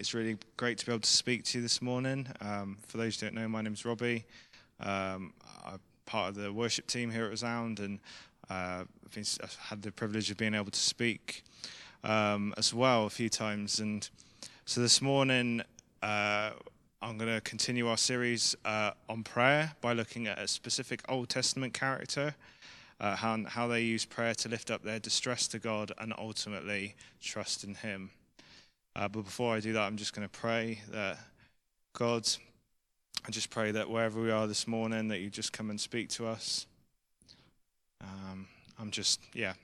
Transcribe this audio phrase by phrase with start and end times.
[0.00, 2.26] It's really great to be able to speak to you this morning.
[2.40, 4.24] Um, for those who don't know, my name's Robbie.
[4.80, 7.98] Um, I'm part of the worship team here at Resound, and
[8.48, 11.42] uh, I've, been, I've, had the privilege of being able to speak
[12.02, 13.78] um, as well a few times.
[13.78, 14.08] And
[14.64, 15.60] so this morning,
[16.02, 16.52] uh,
[17.02, 21.28] I'm going to continue our series uh, on prayer by looking at a specific Old
[21.28, 22.34] Testament character
[23.00, 26.94] uh, how, how they use prayer to lift up their distress to God and ultimately
[27.20, 28.12] trust in Him.
[29.00, 31.16] Uh, but before I do that, I'm just going to pray that
[31.94, 32.28] God,
[33.26, 36.10] I just pray that wherever we are this morning, that you just come and speak
[36.10, 36.66] to us.
[38.02, 38.46] Um,
[38.78, 39.54] I'm just, yeah,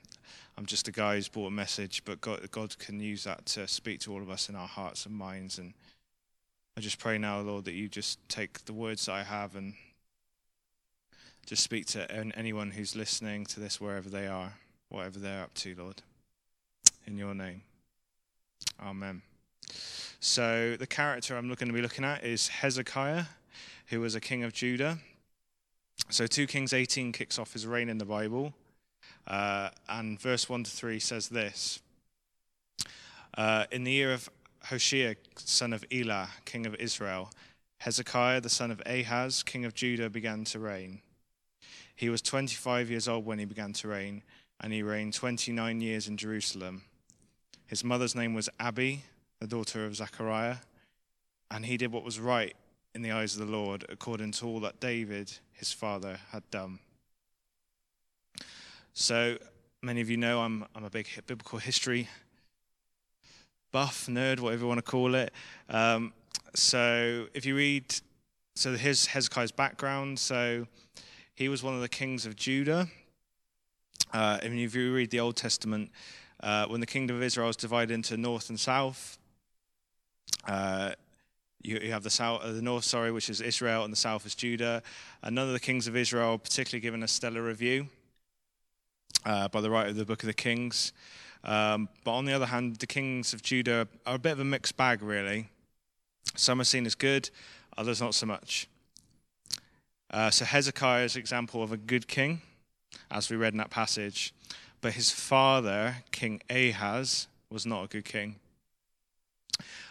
[0.57, 3.67] I'm just a guy who's brought a message, but God, God can use that to
[3.67, 5.59] speak to all of us in our hearts and minds.
[5.59, 5.75] And
[6.75, 9.75] I just pray now, Lord, that you just take the words that I have and
[11.45, 14.53] just speak to anyone who's listening to this wherever they are,
[14.89, 16.01] whatever they're up to, Lord.
[17.05, 17.61] In your name.
[18.81, 19.21] Amen.
[20.19, 23.25] So, the character I'm looking to be looking at is Hezekiah,
[23.87, 24.97] who was a king of Judah.
[26.09, 28.53] So, 2 Kings 18 kicks off his reign in the Bible.
[29.27, 31.81] Uh, and verse 1 to 3 says this
[33.37, 34.29] uh, In the year of
[34.65, 37.29] Hoshea, son of Elah, king of Israel,
[37.79, 41.01] Hezekiah, the son of Ahaz, king of Judah, began to reign.
[41.95, 44.23] He was 25 years old when he began to reign,
[44.61, 46.83] and he reigned 29 years in Jerusalem.
[47.67, 49.03] His mother's name was Abi,
[49.39, 50.57] the daughter of Zechariah,
[51.51, 52.55] and he did what was right
[52.95, 56.79] in the eyes of the Lord, according to all that David, his father, had done.
[58.93, 59.37] So,
[59.81, 62.07] many of you know I'm, I'm a big biblical history
[63.73, 65.33] buff, nerd, whatever you want to call it.
[65.69, 66.13] Um,
[66.55, 67.83] so, if you read,
[68.55, 70.17] so here's Hezekiah's background.
[70.19, 70.67] So,
[71.35, 72.87] he was one of the kings of Judah.
[74.13, 75.91] Uh, and if you read the Old Testament,
[76.41, 79.17] uh, when the kingdom of Israel is divided into north and south,
[80.47, 80.91] uh,
[81.61, 84.25] you, you, have the south, uh, the north, sorry, which is Israel, and the south
[84.25, 84.81] is Judah.
[85.23, 87.87] And none of the kings of Israel particularly given a stellar review
[89.25, 90.93] uh, by the writer of the Book of the Kings.
[91.43, 94.45] Um, but on the other hand, the kings of Judah are a bit of a
[94.45, 95.49] mixed bag, really.
[96.35, 97.29] Some are seen as good,
[97.77, 98.67] others not so much.
[100.11, 102.41] Uh, so Hezekiah is an example of a good king,
[103.11, 104.33] as we read in that passage.
[104.81, 108.35] But his father, King Ahaz, was not a good king.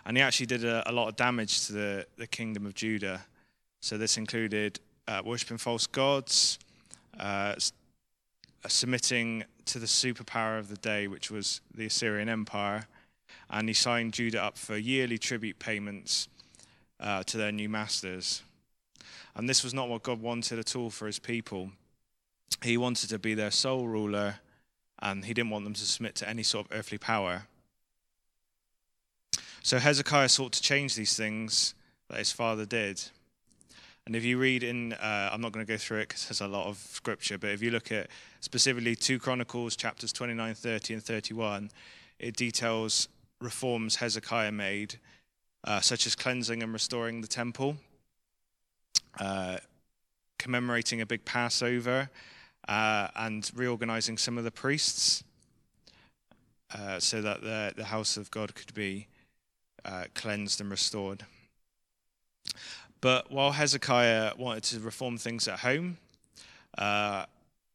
[0.04, 3.24] And he actually did a, a lot of damage to the, the kingdom of Judah.
[3.80, 6.58] So this included uh, worshipping false gods,
[7.18, 7.54] uh,
[8.66, 12.86] submitting to the superpower of the day, which was the Assyrian Empire.
[13.50, 16.28] And he signed Judah up for yearly tribute payments
[17.00, 18.42] uh, to their new masters.
[19.34, 21.70] And this was not what God wanted at all for his people.
[22.62, 24.36] He wanted to be their sole ruler,
[25.00, 27.46] and he didn't want them to submit to any sort of earthly power.
[29.62, 31.74] So Hezekiah sought to change these things
[32.08, 33.02] that his father did.
[34.06, 36.40] And if you read in, uh, I'm not going to go through it because there's
[36.40, 38.08] a lot of scripture, but if you look at
[38.40, 41.70] specifically 2 Chronicles chapters 29, 30, and 31,
[42.20, 43.08] it details
[43.40, 44.94] reforms Hezekiah made,
[45.64, 47.76] uh, such as cleansing and restoring the temple
[49.18, 49.58] uh,
[50.38, 52.10] commemorating a big Passover
[52.68, 55.22] uh, and reorganizing some of the priests
[56.74, 59.06] uh, so that the, the house of God could be
[59.84, 61.24] uh, cleansed and restored.
[63.00, 65.98] But while Hezekiah wanted to reform things at home,
[66.76, 67.26] uh,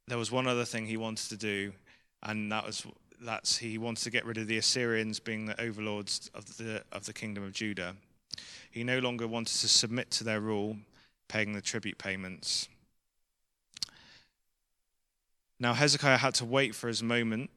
[0.07, 1.71] there was one other thing he wanted to do,
[2.23, 2.85] and that was
[3.21, 7.05] that's he wanted to get rid of the Assyrians being the overlords of the of
[7.05, 7.95] the kingdom of Judah.
[8.71, 10.77] He no longer wanted to submit to their rule,
[11.27, 12.67] paying the tribute payments.
[15.61, 17.51] Now, Hezekiah had to wait for his moment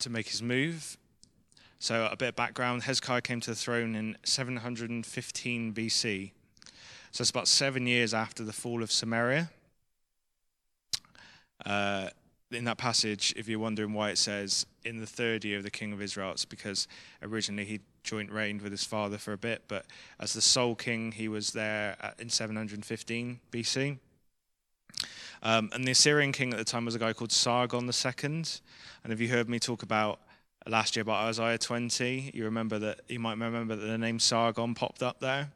[0.00, 0.98] to make his move.
[1.78, 6.32] So, a bit of background Hezekiah came to the throne in 715 BC.
[7.12, 9.50] So, it's about seven years after the fall of Samaria.
[11.64, 12.08] Uh,
[12.50, 15.70] in that passage, if you're wondering why it says in the third year of the
[15.70, 16.88] king of Israel, it's because
[17.22, 19.86] originally he joint reigned with his father for a bit, but
[20.18, 23.98] as the sole king, he was there in 715 BC.
[25.44, 28.44] Um, and the Assyrian king at the time was a guy called Sargon II.
[29.04, 30.20] And if you heard me talk about
[30.66, 34.74] last year about Isaiah 20, you remember that you might remember that the name Sargon
[34.74, 35.50] popped up there.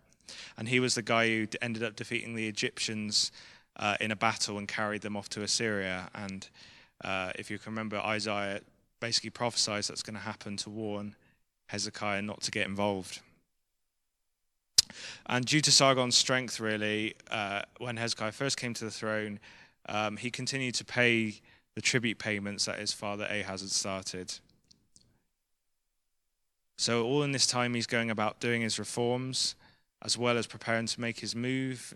[0.58, 3.32] And he was the guy who ended up defeating the Egyptians
[3.76, 6.11] uh, in a battle and carried them off to Assyria.
[6.14, 6.46] And
[7.02, 8.61] uh, if you can remember, Isaiah
[9.00, 11.14] basically prophesies that's going to happen to warn
[11.69, 13.20] Hezekiah not to get involved.
[15.26, 19.38] And due to Sargon's strength, really, uh, when Hezekiah first came to the throne,
[19.88, 21.40] um, he continued to pay
[21.75, 24.35] the tribute payments that his father Ahaz had started.
[26.76, 29.55] So, all in this time, he's going about doing his reforms
[30.02, 31.93] as well as preparing to make his move.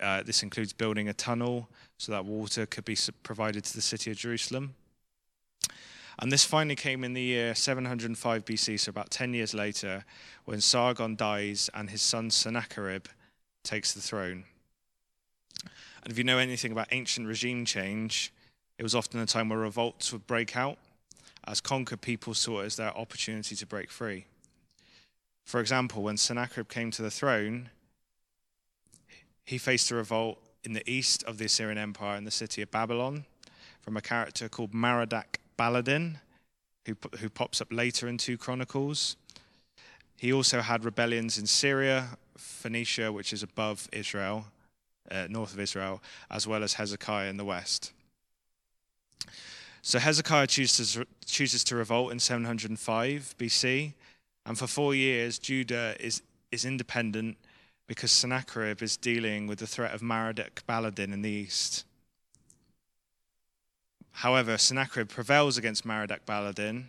[0.00, 4.10] Uh, this includes building a tunnel so that water could be provided to the city
[4.10, 4.74] of Jerusalem.
[6.20, 10.04] And this finally came in the year 705 BC, so about 10 years later,
[10.46, 13.06] when Sargon dies and his son Sennacherib
[13.62, 14.44] takes the throne.
[16.02, 18.32] And if you know anything about ancient regime change,
[18.78, 20.78] it was often a time where revolts would break out
[21.46, 24.26] as conquered people saw it as their opportunity to break free.
[25.44, 27.70] For example, when Sennacherib came to the throne,
[29.44, 32.70] he faced a revolt in the east of the Assyrian Empire in the city of
[32.70, 33.24] Babylon
[33.80, 36.16] from a character called Merodach Baladan,
[36.84, 39.16] who, who pops up later in 2 Chronicles.
[40.18, 44.44] He also had rebellions in Syria, Phoenicia, which is above Israel,
[45.10, 47.92] uh, north of Israel, as well as Hezekiah in the west.
[49.82, 53.94] So Hezekiah chooses, chooses to revolt in 705 BC,
[54.44, 57.36] and for four years, Judah is, is independent
[57.86, 61.84] because Sennacherib is dealing with the threat of Merodach Baladan in the east.
[64.12, 66.86] However, Sennacherib prevails against Merodach Baladan,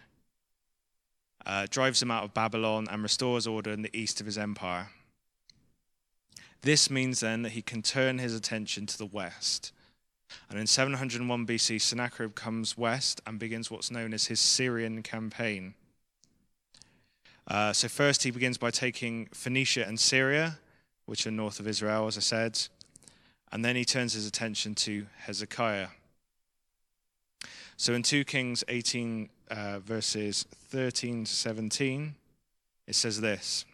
[1.46, 4.90] uh, drives him out of Babylon, and restores order in the east of his empire.
[6.62, 9.72] This means then that he can turn his attention to the west
[10.50, 15.74] and in 701 BC, Sennacherib comes west and begins what's known as his Syrian campaign.
[17.48, 20.60] Uh, so, first, he begins by taking Phoenicia and Syria,
[21.06, 22.60] which are north of Israel, as I said,
[23.52, 25.88] and then he turns his attention to Hezekiah.
[27.78, 32.14] So, in 2 Kings 18, uh, verses 13 to 17,
[32.86, 33.66] it says this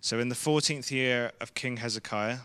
[0.00, 2.38] So, in the 14th year of King Hezekiah,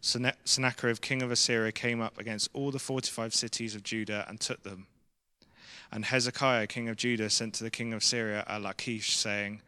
[0.00, 4.62] Sennacherib, king of Assyria, came up against all the fortified cities of Judah and took
[4.62, 4.86] them.
[5.90, 9.62] And Hezekiah, king of Judah, sent to the king of Assyria at Lachish, saying,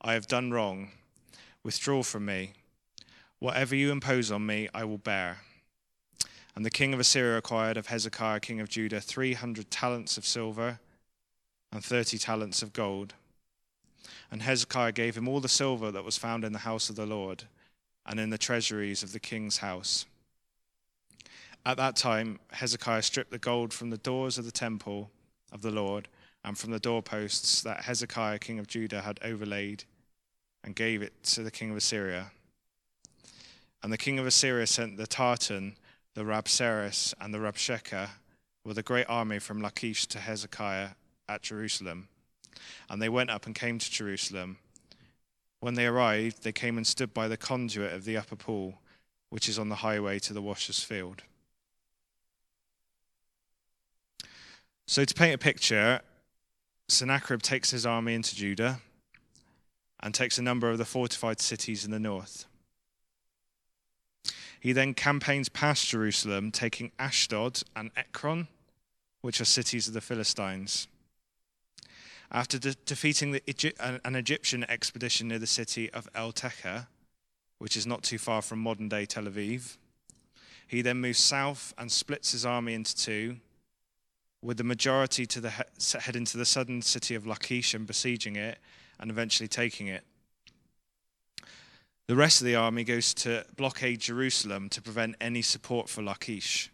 [0.00, 0.90] I have done wrong.
[1.62, 2.52] Withdraw from me.
[3.40, 5.38] Whatever you impose on me, I will bear.
[6.56, 10.78] And the king of Assyria acquired of Hezekiah, king of Judah, 300 talents of silver
[11.72, 13.14] and 30 talents of gold.
[14.30, 17.06] And Hezekiah gave him all the silver that was found in the house of the
[17.06, 17.44] Lord
[18.06, 20.06] and in the treasuries of the king's house.
[21.66, 25.10] At that time, Hezekiah stripped the gold from the doors of the temple
[25.50, 26.08] of the Lord
[26.44, 29.84] and from the doorposts that Hezekiah, king of Judah, had overlaid
[30.62, 32.32] and gave it to the king of Assyria.
[33.82, 35.76] And the king of Assyria sent the Tartan,
[36.14, 38.08] the Rabsaris, and the Rabshakeh
[38.64, 40.90] with a great army from Lachish to Hezekiah
[41.28, 42.08] at Jerusalem.
[42.88, 44.58] And they went up and came to Jerusalem
[45.64, 48.82] when they arrived, they came and stood by the conduit of the upper pool,
[49.30, 51.22] which is on the highway to the washer's field.
[54.86, 56.02] So, to paint a picture,
[56.90, 58.80] Sennacherib takes his army into Judah
[60.00, 62.44] and takes a number of the fortified cities in the north.
[64.60, 68.48] He then campaigns past Jerusalem, taking Ashdod and Ekron,
[69.22, 70.88] which are cities of the Philistines.
[72.34, 76.88] After de- defeating the, an Egyptian expedition near the city of Eltekeh,
[77.58, 79.76] which is not too far from modern day Tel Aviv,
[80.66, 83.36] he then moves south and splits his army into two,
[84.42, 88.34] with the majority to the he- head into the southern city of Lachish and besieging
[88.34, 88.58] it
[88.98, 90.02] and eventually taking it.
[92.08, 96.72] The rest of the army goes to blockade Jerusalem to prevent any support for Lachish.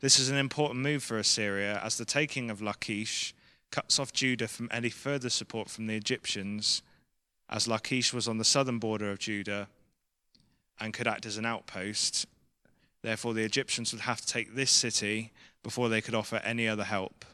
[0.00, 3.34] This is an important move for Assyria, as the taking of Lachish
[3.70, 6.82] cuts off Judah from any further support from the Egyptians,
[7.48, 9.68] as Lachish was on the southern border of Judah
[10.80, 12.26] and could act as an outpost.
[13.02, 15.32] Therefore, the Egyptians would have to take this city
[15.62, 17.24] before they could offer any other help.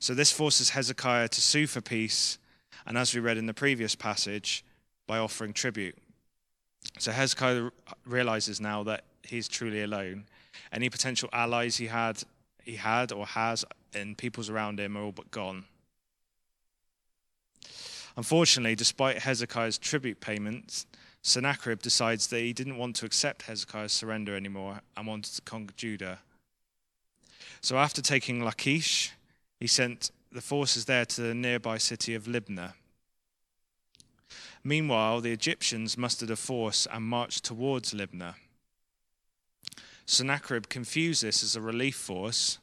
[0.00, 2.38] So, this forces Hezekiah to sue for peace,
[2.86, 4.64] and as we read in the previous passage,
[5.06, 5.96] by offering tribute.
[6.98, 7.70] So, Hezekiah
[8.04, 10.26] realizes now that he's truly alone.
[10.72, 12.22] Any potential allies he had,
[12.62, 13.64] he had or has
[13.94, 15.64] and peoples around him are all but gone.
[18.16, 20.86] Unfortunately, despite Hezekiah's tribute payments,
[21.22, 25.74] Sennacherib decides that he didn't want to accept Hezekiah's surrender anymore and wanted to conquer
[25.76, 26.18] Judah.
[27.60, 29.12] So after taking Lachish,
[29.60, 32.74] he sent the forces there to the nearby city of Libnah.
[34.64, 38.34] Meanwhile, the Egyptians mustered a force and marched towards Libnah.
[40.06, 42.58] Sennacherib confused this as a relief force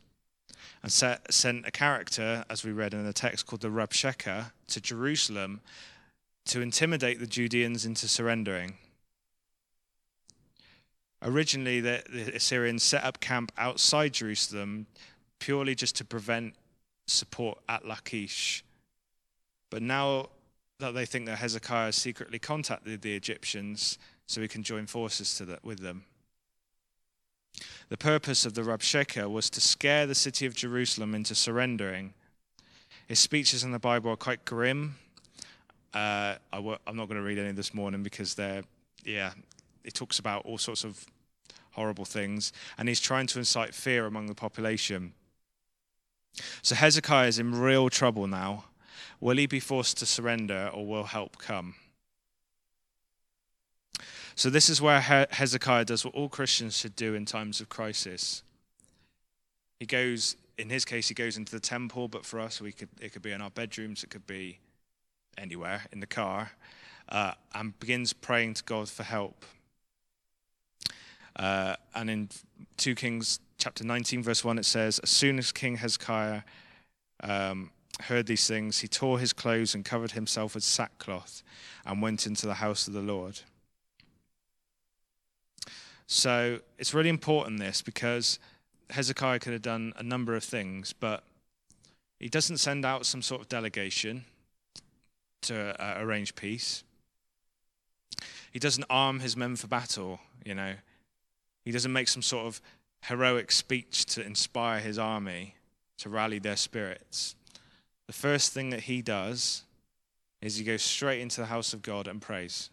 [0.84, 4.82] and set, sent a character, as we read in the text, called the Rabshakeh, to
[4.82, 5.62] Jerusalem
[6.46, 8.76] to intimidate the Judeans into surrendering.
[11.22, 14.86] Originally, the, the Assyrians set up camp outside Jerusalem
[15.40, 16.54] purely just to prevent
[17.08, 18.64] support at Lachish.
[19.70, 20.30] But now
[20.80, 25.60] that they think that Hezekiah secretly contacted the Egyptians so he can join forces the,
[25.64, 26.04] with them.
[27.90, 32.14] The purpose of the Rabshakeh was to scare the city of Jerusalem into surrendering.
[33.08, 34.96] His speeches in the Bible are quite grim.
[35.94, 38.64] Uh, I w- I'm not going to read any this morning because they're,
[39.04, 39.34] yeah,
[39.84, 41.06] it talks about all sorts of
[41.72, 45.14] horrible things, and he's trying to incite fear among the population.
[46.62, 48.66] So Hezekiah is in real trouble now.
[49.20, 51.76] Will he be forced to surrender or will help come?
[54.38, 58.44] So, this is where Hezekiah does what all Christians should do in times of crisis.
[59.80, 62.90] He goes, in his case, he goes into the temple, but for us, we could,
[63.00, 64.60] it could be in our bedrooms, it could be
[65.38, 66.52] anywhere, in the car,
[67.10, 69.46] uh, and begins praying to God for help.
[71.38, 72.30] Uh, and in
[72.78, 76.42] 2 Kings chapter 19, verse 1, it says, As soon as King Hezekiah
[77.22, 81.44] um, heard these things, he tore his clothes and covered himself with sackcloth
[81.86, 83.42] and went into the house of the Lord.
[86.08, 88.40] So it's really important this because
[88.92, 91.24] Hezekiah could have done a number of things, but
[92.20, 94.26] he doesn't send out some sort of delegation
[95.44, 96.84] to uh, arrange peace.
[98.52, 100.74] He doesn't arm his men for battle, you know.
[101.64, 102.62] He doesn't make some sort of
[103.04, 105.56] heroic speech to inspire his army
[105.98, 107.36] to rally their spirits.
[108.08, 109.64] The first thing that he does
[110.42, 112.70] is he goes straight into the house of God and prays.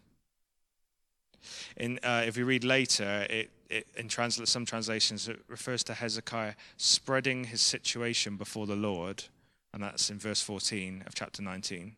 [1.77, 6.55] In, uh, if we read later, it, it, in some translations, it refers to Hezekiah
[6.77, 9.25] spreading his situation before the Lord,
[9.73, 11.97] and that's in verse 14 of chapter 19.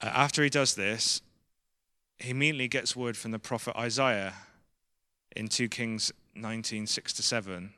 [0.00, 1.22] Uh, after he does this,
[2.18, 4.34] he immediately gets word from the prophet Isaiah
[5.34, 7.72] in 2 Kings 19 6 to 7.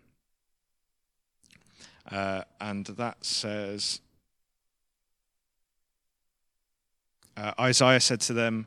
[2.10, 4.00] Uh, and that says,
[7.36, 8.66] uh, Isaiah said to them,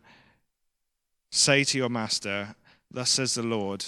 [1.31, 2.55] Say to your master,
[2.89, 3.85] Thus says the Lord,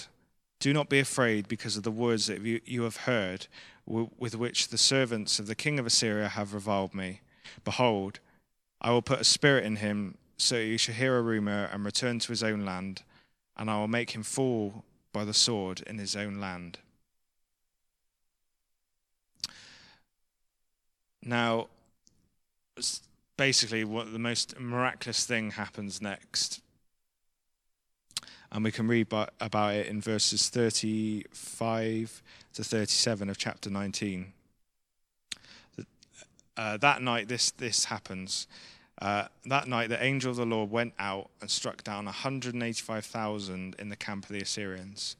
[0.58, 3.46] do not be afraid because of the words that you, you have heard,
[3.86, 7.20] w- with which the servants of the king of Assyria have reviled me.
[7.64, 8.20] Behold,
[8.80, 12.18] I will put a spirit in him, so he shall hear a rumor and return
[12.20, 13.02] to his own land,
[13.56, 16.78] and I will make him fall by the sword in his own land.
[21.22, 21.68] Now,
[23.40, 26.60] basically what the most miraculous thing happens next.
[28.52, 29.06] And we can read
[29.40, 34.34] about it in verses 35 to 37 of chapter 19.
[36.54, 38.46] Uh, that night, this, this happens.
[39.00, 43.88] Uh, that night, the angel of the Lord went out and struck down 185,000 in
[43.88, 45.16] the camp of the Assyrians.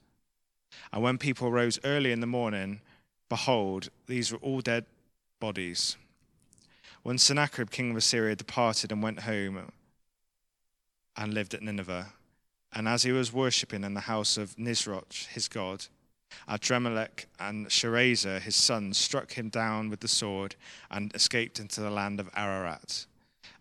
[0.93, 2.83] And when people rose early in the morning,
[3.31, 4.85] behold, these were all dead
[5.41, 5.97] bodies
[7.03, 9.73] when Sennacherib, king of Assyria, departed and went home
[11.17, 12.13] and lived at Nineveh,
[12.73, 15.87] and as he was worshipping in the house of Nisroch, his god,
[16.49, 20.55] Adrammelech and Sharezer, his son, struck him down with the sword
[20.91, 23.07] and escaped into the land of Ararat.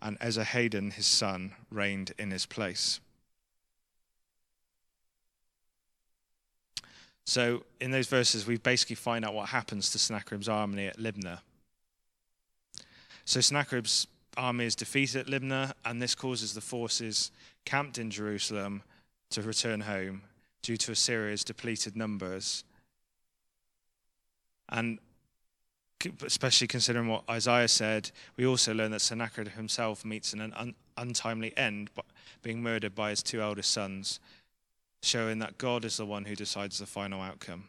[0.00, 3.00] And Esarhaddon, his son, reigned in his place.
[7.24, 11.40] So, in those verses, we basically find out what happens to Sennacherib's army at Libnah.
[13.30, 17.30] So Sennacherib's army is defeated at Libnah, and this causes the forces
[17.64, 18.82] camped in Jerusalem
[19.30, 20.22] to return home
[20.62, 22.64] due to Assyria's depleted numbers.
[24.68, 24.98] And
[26.26, 31.56] especially considering what Isaiah said, we also learn that Sennacherib himself meets an un- untimely
[31.56, 31.90] end,
[32.42, 34.18] being murdered by his two eldest sons,
[35.04, 37.68] showing that God is the one who decides the final outcome.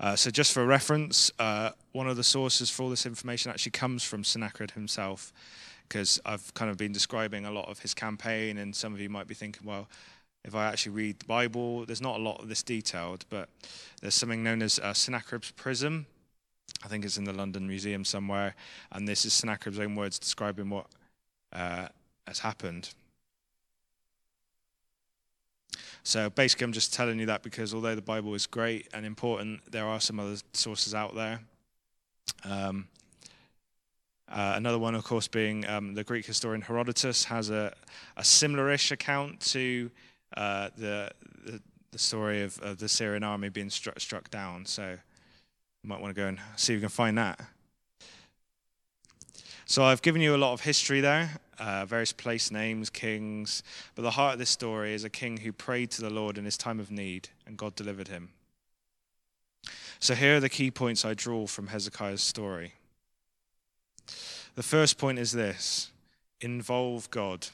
[0.00, 3.72] Uh, so, just for reference, uh, one of the sources for all this information actually
[3.72, 5.32] comes from Sennacherib himself,
[5.88, 9.08] because I've kind of been describing a lot of his campaign, and some of you
[9.08, 9.88] might be thinking, well,
[10.44, 13.48] if I actually read the Bible, there's not a lot of this detailed, but
[14.00, 16.06] there's something known as uh, Sennacherib's Prism.
[16.84, 18.54] I think it's in the London Museum somewhere,
[18.92, 20.86] and this is Sennacherib's own words describing what
[21.52, 21.88] uh,
[22.26, 22.90] has happened.
[26.02, 29.60] So basically, I'm just telling you that because although the Bible is great and important,
[29.70, 31.40] there are some other sources out there.
[32.44, 32.88] Um,
[34.30, 37.74] uh, another one, of course, being um, the Greek historian Herodotus has a,
[38.16, 39.90] a similar-ish account to
[40.36, 41.10] uh, the,
[41.44, 41.60] the,
[41.92, 44.66] the story of, of, the Assyrian army being struck struck down.
[44.66, 47.40] So you might want to go and see if you can find that.
[49.64, 53.62] So I've given you a lot of history there, uh, various place names, kings,
[53.94, 56.44] but the heart of this story is a king who prayed to the Lord in
[56.44, 58.30] his time of need, and God delivered him.
[60.00, 62.74] So here are the key points I draw from Hezekiah's story.
[64.54, 65.90] The first point is this
[66.40, 67.48] involve God.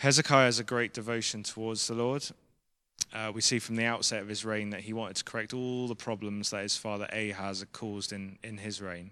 [0.00, 2.26] Hezekiah has a great devotion towards the Lord.
[3.14, 5.88] Uh, we see from the outset of his reign that he wanted to correct all
[5.88, 9.10] the problems that his father Ahaz had caused in, in his reign.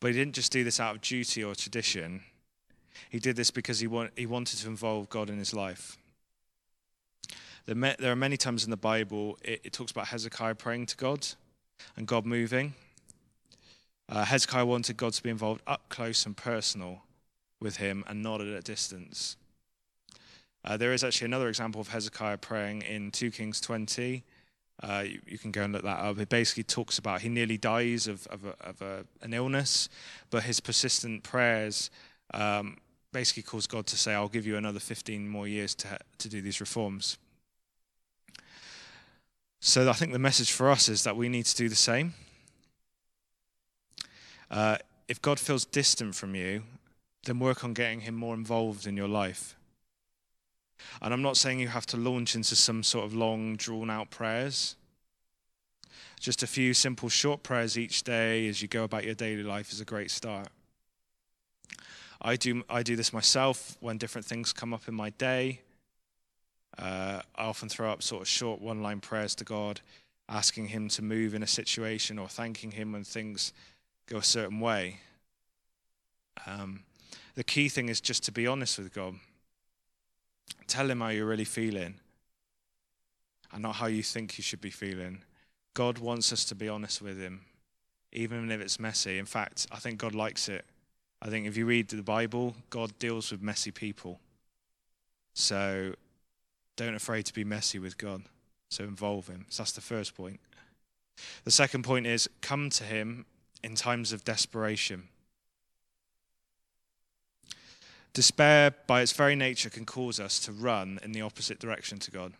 [0.00, 2.22] But he didn't just do this out of duty or tradition.
[3.10, 5.96] He did this because he, he wanted to involve God in his life.
[7.66, 10.96] There, there are many times in the Bible it, it, talks about Hezekiah praying to
[10.96, 11.26] God
[11.96, 12.74] and God moving.
[14.08, 17.02] Uh, Hezekiah wanted God to be involved up close and personal
[17.60, 19.36] with him and not at a distance.
[20.64, 24.24] Uh, there is actually another example of Hezekiah praying in 2 Kings 20.
[24.80, 26.18] Uh, you, you, can go and look that up.
[26.18, 29.88] It basically talks about he nearly dies of, of, a, of a, an illness,
[30.30, 31.90] but his persistent prayers
[32.32, 32.76] um,
[33.12, 36.40] basically cause God to say, I'll give you another 15 more years to, to do
[36.40, 37.18] these reforms.
[39.60, 42.14] So I think the message for us is that we need to do the same.
[44.50, 46.62] Uh, if God feels distant from you,
[47.24, 49.57] then work on getting him more involved in your life.
[51.02, 54.10] And I'm not saying you have to launch into some sort of long, drawn out
[54.10, 54.76] prayers.
[56.20, 59.72] Just a few simple, short prayers each day as you go about your daily life
[59.72, 60.48] is a great start.
[62.20, 65.60] I do, I do this myself when different things come up in my day.
[66.76, 69.80] Uh, I often throw up sort of short one line prayers to God,
[70.28, 73.52] asking Him to move in a situation or thanking Him when things
[74.06, 74.98] go a certain way.
[76.46, 76.80] Um,
[77.34, 79.14] the key thing is just to be honest with God.
[80.66, 81.94] Tell Him how you're really feeling
[83.52, 85.22] and not how you think you should be feeling.
[85.74, 87.42] God wants us to be honest with Him,
[88.12, 89.18] even if it's messy.
[89.18, 90.64] In fact, I think God likes it.
[91.20, 94.20] I think if you read the Bible, God deals with messy people.
[95.34, 95.94] So
[96.76, 98.22] don't afraid to be messy with God.
[98.70, 99.46] So involve Him.
[99.48, 100.40] So that's the first point.
[101.44, 103.24] The second point is come to Him
[103.62, 105.08] in times of desperation.
[108.12, 112.10] Despair, by its very nature, can cause us to run in the opposite direction to
[112.10, 112.32] God.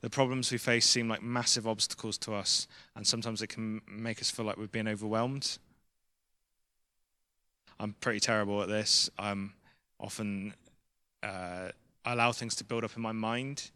[0.00, 4.20] The problems we face seem like massive obstacles to us, and sometimes it can make
[4.20, 5.58] us feel like we're being overwhelmed.
[7.80, 9.10] I'm pretty terrible at this.
[9.18, 9.52] I'm
[9.98, 10.54] often
[11.22, 11.70] uh,
[12.04, 13.70] I allow things to build up in my mind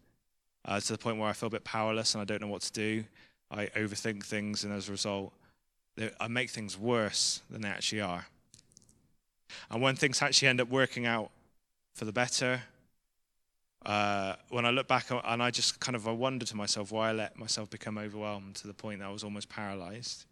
[0.64, 2.62] uh, to the point where I feel a bit powerless and I don't know what
[2.62, 3.04] to do.
[3.50, 5.32] I overthink things, and as a result,
[6.20, 8.26] I make things worse than they actually are.
[9.70, 11.30] And when things actually end up working out
[11.94, 12.62] for the better,
[13.84, 17.10] uh, when I look back and I just kind of I wonder to myself why
[17.10, 20.26] I let myself become overwhelmed to the point that I was almost paralyzed.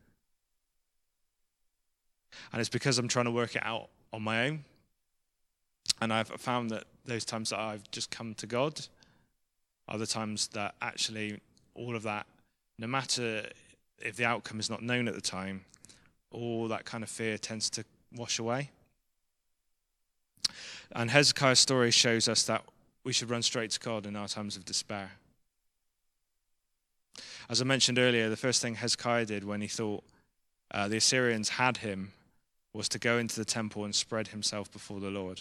[2.52, 4.64] And it's because I'm trying to work it out on my own.
[6.00, 8.80] And I've found that those times that I've just come to God
[9.88, 11.40] are the times that actually
[11.74, 12.26] all of that,
[12.78, 13.46] no matter
[13.98, 15.64] if the outcome is not known at the time,
[16.30, 18.70] all that kind of fear tends to wash away.
[20.92, 22.64] And Hezekiah's story shows us that
[23.04, 25.12] we should run straight to God in our times of despair.
[27.48, 30.04] As I mentioned earlier, the first thing Hezekiah did when he thought
[30.70, 32.12] uh, the Assyrians had him
[32.74, 35.40] was to go into the temple and spread himself before the Lord.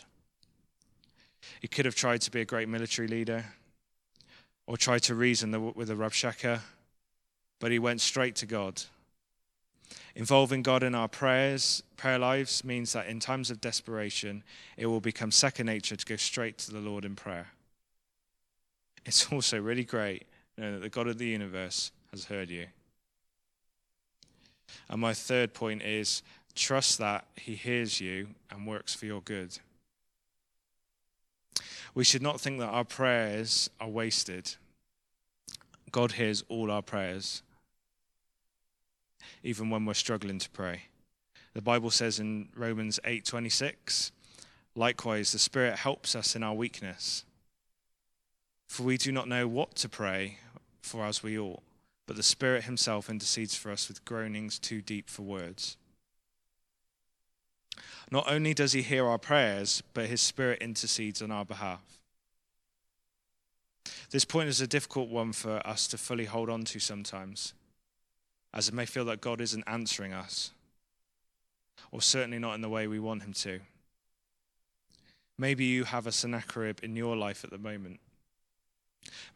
[1.61, 3.45] He could have tried to be a great military leader
[4.65, 6.61] or tried to reason with the Rabshakeh,
[7.59, 8.81] but he went straight to God
[10.15, 14.43] Involving God in our prayers, prayer lives means that in times of desperation,
[14.75, 17.49] it will become second nature to go straight to the Lord in prayer.
[19.05, 20.25] It's also really great
[20.57, 22.65] knowing that the God of the universe has heard you.
[24.89, 26.23] And my third point is
[26.55, 29.57] trust that He hears you and works for your good.
[31.93, 34.55] We should not think that our prayers are wasted.
[35.91, 37.43] God hears all our prayers
[39.43, 40.83] even when we're struggling to pray.
[41.53, 44.11] The Bible says in Romans 8:26,
[44.75, 47.25] likewise the Spirit helps us in our weakness.
[48.67, 50.37] For we do not know what to pray
[50.81, 51.63] for as we ought,
[52.05, 55.77] but the Spirit himself intercedes for us with groanings too deep for words.
[58.11, 61.81] Not only does he hear our prayers, but his Spirit intercedes on our behalf.
[64.11, 67.53] This point is a difficult one for us to fully hold on to sometimes
[68.57, 70.49] as it may feel that God isn't answering us,
[71.91, 73.59] or certainly not in the way we want Him to.
[75.37, 77.99] Maybe you have a Sennacherib in your life at the moment.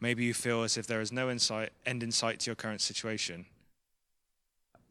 [0.00, 2.80] Maybe you feel as if there is no insight, end in sight to your current
[2.80, 3.46] situation.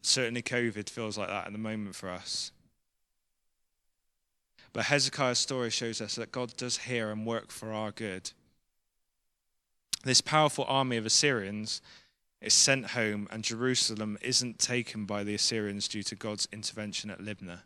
[0.01, 2.53] Certainly, COVID feels like that at the moment for us.
[4.71, 8.31] But Hezekiah's story shows us that God does hear and work for our good.
[10.05, 11.81] This powerful army of Assyrians
[12.41, 17.19] is sent home, and Jerusalem isn't taken by the Assyrians due to God's intervention at
[17.19, 17.59] Libnah.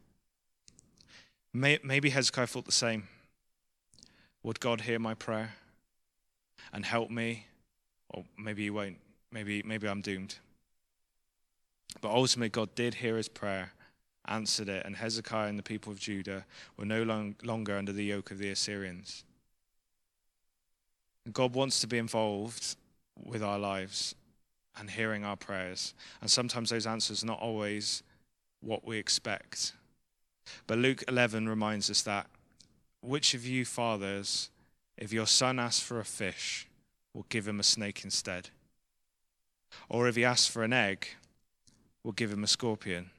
[1.53, 3.07] Maybe Hezekiah thought the same.
[4.43, 5.55] Would God hear my prayer
[6.73, 7.47] and help me?
[8.09, 8.97] Or maybe he won't.
[9.31, 10.35] Maybe, maybe I'm doomed.
[12.01, 13.71] But ultimately, God did hear his prayer,
[14.27, 18.03] answered it, and Hezekiah and the people of Judah were no long, longer under the
[18.03, 19.23] yoke of the Assyrians.
[21.31, 22.75] God wants to be involved
[23.15, 24.13] with our lives
[24.77, 25.93] and hearing our prayers.
[26.21, 28.03] And sometimes those answers are not always
[28.61, 29.73] what we expect.
[30.67, 32.27] But Luke 11 reminds us that
[33.01, 34.49] which of you fathers,
[34.97, 36.67] if your son asks for a fish,
[37.13, 38.49] will give him a snake instead?
[39.89, 41.07] Or if he asks for an egg,
[42.03, 43.11] will give him a scorpion?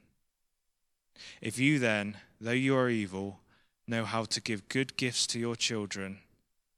[1.41, 3.41] If you then, though you are evil,
[3.87, 6.19] know how to give good gifts to your children,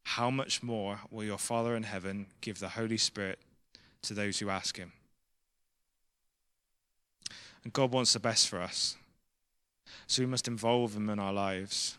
[0.04, 3.38] how much more will your Father in heaven give the Holy Spirit
[4.02, 4.92] to those who ask him?
[7.64, 8.96] And God wants the best for us.
[10.06, 11.98] So we must involve him in our lives.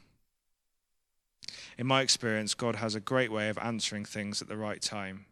[1.77, 5.25] In my experience, God has a great way of answering things at the right time.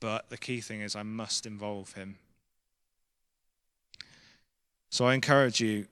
[0.00, 2.18] But the key thing is, I must involve him.
[4.90, 5.86] So I encourage you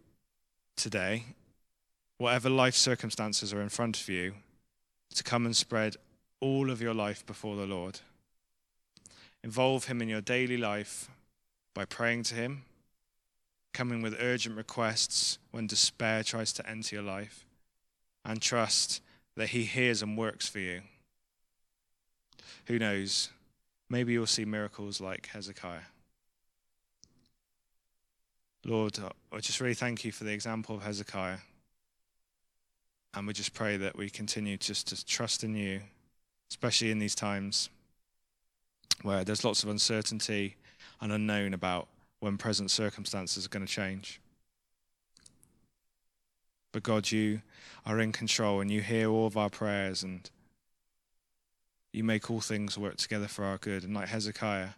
[0.76, 1.24] today,
[2.18, 4.34] whatever life circumstances are in front of you,
[5.14, 5.96] to come and spread
[6.40, 8.00] all of your life before the Lord.
[9.44, 11.10] Involve Him in your daily life
[11.74, 12.64] by praying to Him,
[13.74, 17.44] coming with urgent requests when despair tries to enter your life,
[18.24, 19.02] and trust
[19.36, 20.80] that He hears and works for you.
[22.68, 23.28] Who knows?
[23.90, 25.90] Maybe you'll see miracles like Hezekiah.
[28.64, 28.98] Lord,
[29.30, 31.36] I just really thank you for the example of Hezekiah.
[33.12, 35.82] And we just pray that we continue just to trust in you
[36.50, 37.68] especially in these times
[39.02, 40.56] where there's lots of uncertainty
[41.00, 41.88] and unknown about
[42.20, 44.20] when present circumstances are going to change.
[46.72, 47.42] But God, you
[47.86, 50.28] are in control and you hear all of our prayers and
[51.92, 53.84] you make all things work together for our good.
[53.84, 54.70] And like Hezekiah,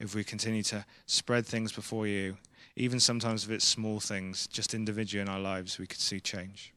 [0.00, 2.36] if we continue to spread things before you,
[2.74, 6.72] even sometimes if it's small things, just individually in our lives, we could see change.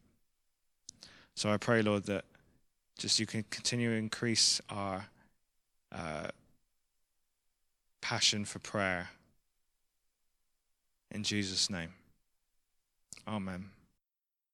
[1.36, 2.26] So I pray, Lord, that
[3.00, 5.08] just you can continue to increase our
[5.92, 6.28] uh,
[8.08, 9.10] passion for prayer.
[11.10, 11.90] In Jesus' name.
[13.28, 13.72] Amen.